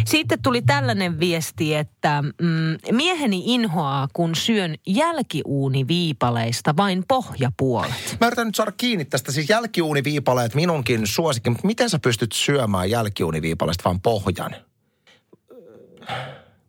Sitten 0.06 0.42
tuli 0.42 0.62
tällainen 0.62 1.20
viesti, 1.20 1.74
että 1.74 2.22
mm, 2.22 2.96
mieheni 2.96 3.42
inho 3.46 3.81
inhoaa, 3.82 4.08
kun 4.12 4.34
syön 4.34 4.74
jälkiuuniviipaleista 4.86 6.76
vain 6.76 7.04
pohjapuolet. 7.08 8.16
Mä 8.20 8.26
yritän 8.26 8.46
nyt 8.46 8.54
saada 8.54 8.72
kiinni 8.72 9.04
tästä. 9.04 9.32
Siis 9.32 9.48
jälkiuuniviipaleet 9.48 10.54
minunkin 10.54 11.06
suosikki, 11.06 11.50
mutta 11.50 11.66
miten 11.66 11.90
sä 11.90 11.98
pystyt 11.98 12.32
syömään 12.32 12.90
jälkiuuniviipaleista 12.90 13.84
vain 13.84 14.00
pohjan? 14.00 14.54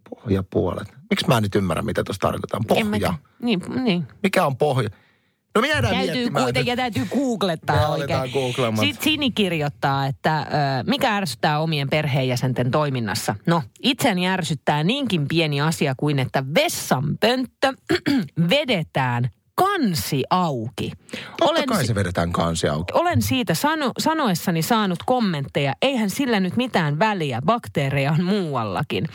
Pohjapuolet. 0.10 0.88
Miksi 1.10 1.27
mä 1.27 1.38
en 1.38 1.43
nyt 1.43 1.55
ymmärrä, 1.55 1.82
mitä 1.82 2.03
tuossa 2.03 2.22
tarkoitetaan? 2.22 2.63
Pohja. 2.67 3.13
Niin, 3.41 3.62
niin. 3.84 4.08
Mikä 4.24 4.46
on 4.46 4.58
pohja? 4.58 4.89
No 5.55 5.62
me 5.62 5.67
jäädään 5.67 5.95
täytyy. 5.95 6.29
Kuitenkin, 6.29 6.77
täytyy 6.77 7.05
googlettaa 7.05 7.77
me 7.77 7.86
oikein. 7.88 8.31
Sitten 8.79 9.03
Sini 9.03 9.31
kirjoittaa, 9.31 10.05
että 10.05 10.39
ö, 10.39 10.45
mikä 10.88 11.15
ärsyttää 11.15 11.60
omien 11.60 11.89
perheenjäsenten 11.89 12.72
toiminnassa. 12.72 13.36
No, 13.48 13.63
itseäni 13.83 14.27
ärsyttää 14.27 14.83
niinkin 14.83 15.27
pieni 15.27 15.62
asia 15.62 15.93
kuin, 15.98 16.19
että 16.19 16.43
vessanpönttö 16.55 17.74
vedetään 18.50 19.29
kansi 19.55 20.24
auki. 20.29 20.91
Totta 21.12 21.45
olen, 21.45 21.65
kai 21.65 21.86
se 21.86 21.95
vedetään 21.95 22.31
kansi 22.31 22.67
auki. 22.67 22.93
Olen 22.93 23.22
siitä 23.22 23.53
sano, 23.53 23.91
sanoessani 24.00 24.62
saanut 24.62 25.00
kommentteja. 25.05 25.74
Eihän 25.81 26.10
sillä 26.10 26.39
nyt 26.39 26.55
mitään 26.55 27.00
väliä. 27.00 27.41
Bakteereja 27.45 28.12
on 28.12 28.24
muuallakin. 28.24 29.05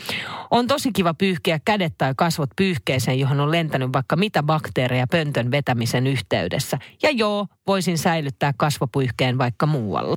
On 0.51 0.67
tosi 0.67 0.91
kiva 0.91 1.13
pyyhkeä 1.13 1.59
kädet 1.65 1.93
tai 1.97 2.13
kasvot 2.17 2.49
pyyhkeeseen, 2.55 3.19
johon 3.19 3.39
on 3.39 3.51
lentänyt 3.51 3.93
vaikka 3.93 4.15
mitä 4.15 4.43
bakteereja 4.43 5.07
pöntön 5.07 5.51
vetämisen 5.51 6.07
yhteydessä. 6.07 6.77
Ja 7.03 7.09
joo, 7.09 7.47
voisin 7.67 7.97
säilyttää 7.97 8.53
kasvopyyhkeen 8.57 9.37
vaikka 9.37 9.65
muualla. 9.65 10.15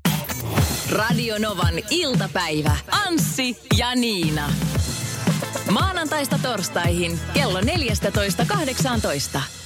Radio 0.92 1.38
Novan 1.38 1.74
iltapäivä. 1.90 2.76
Anssi 3.06 3.60
ja 3.78 3.94
Niina. 3.94 4.48
Maanantaista 5.70 6.38
torstaihin 6.42 7.20
kello 7.34 7.60
14.18. 7.60 9.61